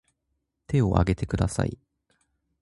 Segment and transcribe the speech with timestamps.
[0.65, 1.77] 手を挙げてください